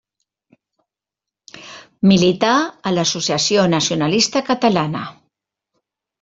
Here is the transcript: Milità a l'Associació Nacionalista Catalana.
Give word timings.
Milità 2.13 2.55
a 2.63 2.95
l'Associació 2.99 3.67
Nacionalista 3.75 4.43
Catalana. 4.51 5.05